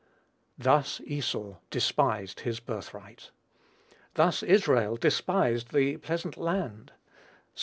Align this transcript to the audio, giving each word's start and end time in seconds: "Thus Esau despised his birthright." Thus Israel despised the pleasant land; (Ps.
"Thus 0.57 0.99
Esau 1.01 1.57
despised 1.69 2.39
his 2.39 2.59
birthright." 2.59 3.29
Thus 4.15 4.41
Israel 4.41 4.95
despised 4.97 5.71
the 5.73 5.97
pleasant 5.97 6.37
land; 6.37 6.91
(Ps. 7.53 7.59